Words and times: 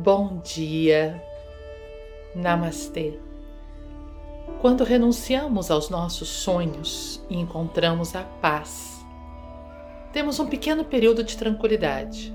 Bom 0.00 0.38
dia. 0.44 1.20
Namastê. 2.32 3.18
Quando 4.60 4.84
renunciamos 4.84 5.72
aos 5.72 5.90
nossos 5.90 6.28
sonhos 6.28 7.20
e 7.28 7.36
encontramos 7.36 8.14
a 8.14 8.22
paz, 8.22 9.04
temos 10.12 10.38
um 10.38 10.46
pequeno 10.46 10.84
período 10.84 11.24
de 11.24 11.36
tranquilidade, 11.36 12.32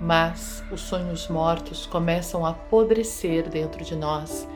mas 0.00 0.64
os 0.72 0.80
sonhos 0.80 1.28
mortos 1.28 1.84
começam 1.84 2.46
a 2.46 2.50
apodrecer 2.50 3.50
dentro 3.50 3.84
de 3.84 3.94
nós 3.94 4.48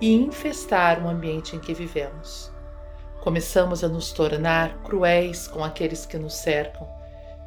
e 0.00 0.12
infestar 0.12 1.00
o 1.00 1.08
ambiente 1.08 1.54
em 1.54 1.60
que 1.60 1.72
vivemos. 1.72 2.50
Começamos 3.20 3.84
a 3.84 3.88
nos 3.88 4.10
tornar 4.10 4.82
cruéis 4.82 5.46
com 5.46 5.62
aqueles 5.62 6.04
que 6.04 6.18
nos 6.18 6.34
cercam 6.34 6.97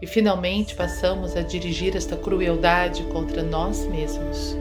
e 0.02 0.08
finalmente 0.08 0.74
passamos 0.74 1.38
a 1.38 1.42
dirigir 1.42 1.96
esta 1.96 2.18
crueldade 2.18 3.04
contra 3.04 3.44
nós 3.44 3.86
mesmos. 3.86 4.58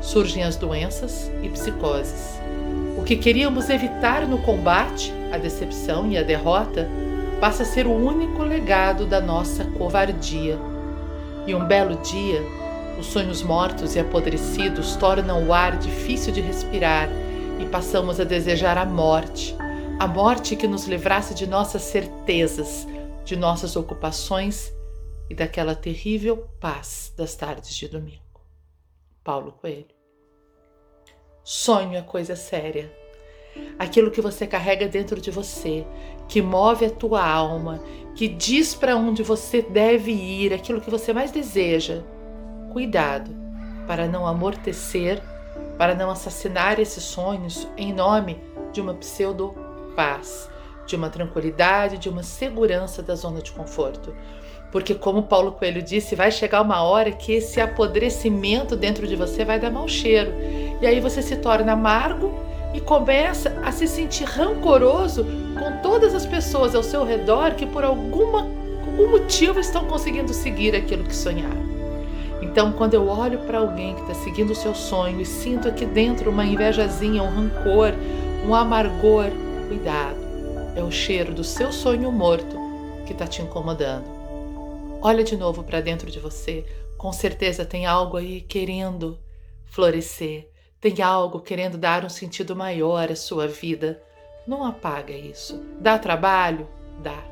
Surgem 0.00 0.42
as 0.42 0.56
doenças 0.56 1.30
e 1.42 1.48
psicoses. 1.50 2.40
O 2.96 3.02
que 3.02 3.16
queríamos 3.16 3.68
evitar 3.68 4.26
no 4.26 4.38
combate, 4.38 5.12
a 5.30 5.36
decepção 5.36 6.10
e 6.10 6.16
a 6.16 6.22
derrota, 6.22 6.88
passa 7.40 7.62
a 7.62 7.66
ser 7.66 7.86
o 7.86 7.92
único 7.92 8.42
legado 8.42 9.04
da 9.06 9.20
nossa 9.20 9.64
covardia. 9.64 10.58
E 11.46 11.54
um 11.54 11.66
belo 11.66 11.96
dia, 11.96 12.42
os 12.98 13.06
sonhos 13.06 13.42
mortos 13.42 13.94
e 13.96 14.00
apodrecidos 14.00 14.96
tornam 14.96 15.46
o 15.46 15.52
ar 15.52 15.76
difícil 15.76 16.32
de 16.32 16.40
respirar 16.40 17.08
e 17.58 17.66
passamos 17.66 18.18
a 18.18 18.24
desejar 18.24 18.78
a 18.78 18.86
morte, 18.86 19.54
a 19.98 20.06
morte 20.06 20.56
que 20.56 20.66
nos 20.66 20.86
livrasse 20.86 21.34
de 21.34 21.46
nossas 21.46 21.82
certezas, 21.82 22.86
de 23.24 23.36
nossas 23.36 23.76
ocupações 23.76 24.72
e 25.30 25.34
daquela 25.34 25.76
terrível 25.76 26.48
paz 26.58 27.14
das 27.16 27.36
tardes 27.36 27.76
de 27.76 27.86
domingo. 27.86 28.20
Paulo 29.22 29.52
Coelho. 29.52 29.86
Sonho 31.44 31.96
é 31.96 32.02
coisa 32.02 32.34
séria. 32.34 32.92
Aquilo 33.78 34.10
que 34.10 34.20
você 34.20 34.46
carrega 34.46 34.88
dentro 34.88 35.20
de 35.20 35.30
você, 35.30 35.86
que 36.28 36.42
move 36.42 36.84
a 36.84 36.90
tua 36.90 37.24
alma, 37.24 37.80
que 38.14 38.26
diz 38.26 38.74
para 38.74 38.96
onde 38.96 39.22
você 39.22 39.62
deve 39.62 40.12
ir, 40.12 40.52
aquilo 40.52 40.80
que 40.80 40.90
você 40.90 41.12
mais 41.12 41.30
deseja. 41.30 42.02
Cuidado 42.72 43.30
para 43.86 44.06
não 44.06 44.26
amortecer, 44.26 45.22
para 45.78 45.94
não 45.94 46.10
assassinar 46.10 46.78
esses 46.78 47.04
sonhos 47.04 47.68
em 47.76 47.92
nome 47.92 48.40
de 48.72 48.80
uma 48.80 48.94
pseudo 48.94 49.54
paz, 49.96 50.50
de 50.90 50.96
uma 50.96 51.08
tranquilidade, 51.08 51.98
de 51.98 52.08
uma 52.08 52.22
segurança 52.22 53.02
da 53.02 53.14
zona 53.14 53.40
de 53.40 53.52
conforto. 53.52 54.14
Porque, 54.70 54.94
como 54.94 55.22
Paulo 55.22 55.52
Coelho 55.52 55.82
disse, 55.82 56.14
vai 56.14 56.30
chegar 56.30 56.62
uma 56.62 56.82
hora 56.82 57.10
que 57.10 57.32
esse 57.32 57.60
apodrecimento 57.60 58.76
dentro 58.76 59.06
de 59.06 59.16
você 59.16 59.44
vai 59.44 59.58
dar 59.58 59.70
mau 59.70 59.88
cheiro. 59.88 60.32
E 60.80 60.86
aí 60.86 61.00
você 61.00 61.22
se 61.22 61.36
torna 61.36 61.72
amargo 61.72 62.32
e 62.74 62.80
começa 62.80 63.56
a 63.64 63.72
se 63.72 63.86
sentir 63.88 64.24
rancoroso 64.24 65.24
com 65.58 65.80
todas 65.82 66.14
as 66.14 66.24
pessoas 66.24 66.74
ao 66.74 66.82
seu 66.82 67.04
redor 67.04 67.54
que, 67.54 67.66
por 67.66 67.84
alguma, 67.84 68.42
algum 68.86 69.10
motivo, 69.10 69.58
estão 69.58 69.84
conseguindo 69.86 70.32
seguir 70.32 70.76
aquilo 70.76 71.04
que 71.04 71.14
sonharam. 71.14 71.70
Então, 72.40 72.72
quando 72.72 72.94
eu 72.94 73.06
olho 73.08 73.38
para 73.40 73.58
alguém 73.58 73.94
que 73.94 74.02
está 74.02 74.14
seguindo 74.14 74.50
o 74.50 74.56
seu 74.56 74.74
sonho 74.74 75.20
e 75.20 75.26
sinto 75.26 75.68
aqui 75.68 75.84
dentro 75.84 76.30
uma 76.30 76.44
invejazinha, 76.44 77.22
um 77.22 77.28
rancor, 77.28 77.92
um 78.46 78.54
amargor, 78.54 79.26
cuidado, 79.68 80.19
é 80.76 80.82
o 80.82 80.90
cheiro 80.90 81.34
do 81.34 81.42
seu 81.42 81.72
sonho 81.72 82.10
morto 82.12 82.56
que 83.06 83.12
está 83.12 83.26
te 83.26 83.42
incomodando. 83.42 84.04
Olha 85.02 85.24
de 85.24 85.36
novo 85.36 85.64
para 85.64 85.80
dentro 85.80 86.10
de 86.10 86.20
você, 86.20 86.64
com 86.96 87.12
certeza 87.12 87.64
tem 87.64 87.86
algo 87.86 88.16
aí 88.16 88.42
querendo 88.42 89.18
florescer, 89.64 90.48
tem 90.80 91.02
algo 91.02 91.40
querendo 91.40 91.78
dar 91.78 92.04
um 92.04 92.08
sentido 92.08 92.54
maior 92.54 93.10
à 93.10 93.16
sua 93.16 93.48
vida. 93.48 94.02
Não 94.46 94.64
apaga 94.64 95.12
isso. 95.12 95.60
Dá 95.80 95.98
trabalho? 95.98 96.68
Dá. 97.02 97.22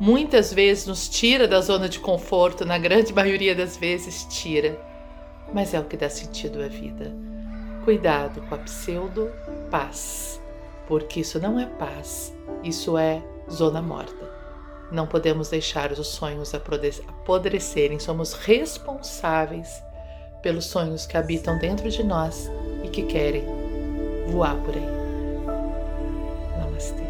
Muitas 0.00 0.52
vezes 0.52 0.86
nos 0.86 1.08
tira 1.08 1.48
da 1.48 1.60
zona 1.60 1.88
de 1.88 1.98
conforto, 1.98 2.64
na 2.64 2.78
grande 2.78 3.12
maioria 3.12 3.54
das 3.54 3.76
vezes 3.76 4.26
tira. 4.30 4.78
Mas 5.52 5.74
é 5.74 5.80
o 5.80 5.84
que 5.84 5.96
dá 5.96 6.08
sentido 6.08 6.62
à 6.62 6.68
vida. 6.68 7.12
Cuidado 7.84 8.42
com 8.42 8.54
a 8.54 8.58
pseudo 8.58 9.30
paz 9.70 10.27
porque 10.88 11.20
isso 11.20 11.38
não 11.38 11.60
é 11.60 11.66
paz, 11.66 12.34
isso 12.64 12.96
é 12.96 13.22
zona 13.50 13.82
morta. 13.82 14.26
Não 14.90 15.06
podemos 15.06 15.50
deixar 15.50 15.92
os 15.92 16.06
sonhos 16.08 16.54
apodrecerem, 16.54 17.98
somos 17.98 18.32
responsáveis 18.32 19.82
pelos 20.42 20.64
sonhos 20.64 21.04
que 21.04 21.18
habitam 21.18 21.58
dentro 21.58 21.90
de 21.90 22.02
nós 22.02 22.50
e 22.82 22.88
que 22.88 23.02
querem 23.02 23.44
voar 24.28 24.56
por 24.62 24.74
aí. 24.74 24.86
Namastê. 26.58 27.07